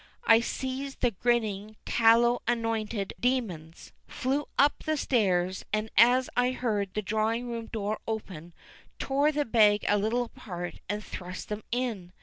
[0.23, 6.95] I seized the grinning, tallow anointed demons, flew up the stairs, and, as I heard
[6.95, 8.53] the drawing room door open,
[8.97, 12.13] tore the bag a little apart, and thrust them in.